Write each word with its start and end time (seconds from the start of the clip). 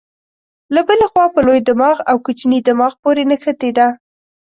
له 0.73 0.81
بلې 0.87 1.05
خوا 1.11 1.25
په 1.33 1.39
لوی 1.47 1.59
دماغ 1.69 1.97
او 2.09 2.15
کوچني 2.25 2.59
دماغ 2.67 2.93
پورې 3.03 3.23
نښتې 3.29 3.69
ده. 3.77 3.87